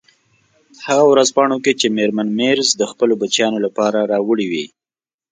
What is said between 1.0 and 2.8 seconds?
ورځپاڼو کې چې میرمن مېرز